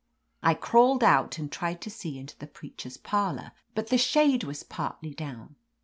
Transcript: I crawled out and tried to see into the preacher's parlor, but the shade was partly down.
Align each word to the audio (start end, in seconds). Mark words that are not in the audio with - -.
I 0.41 0.55
crawled 0.55 1.03
out 1.03 1.37
and 1.37 1.51
tried 1.51 1.79
to 1.81 1.91
see 1.91 2.17
into 2.17 2.35
the 2.35 2.47
preacher's 2.47 2.97
parlor, 2.97 3.51
but 3.75 3.89
the 3.89 3.99
shade 3.99 4.43
was 4.43 4.63
partly 4.63 5.13
down. 5.13 5.57